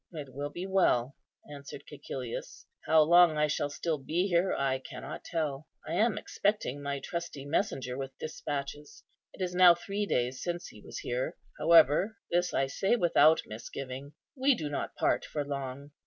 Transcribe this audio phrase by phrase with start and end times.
[0.11, 1.15] "It will be well,"
[1.47, 5.67] answered Cæcilius; "how long I shall still be here, I cannot tell.
[5.87, 9.03] I am expecting my trusty messenger with despatches.
[9.31, 11.37] It is now three days since he was here.
[11.59, 15.91] However, this I say without misgiving, we do not part for long.